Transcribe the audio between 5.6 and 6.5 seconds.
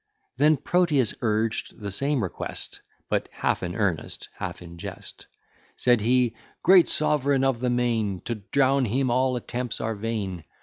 Said he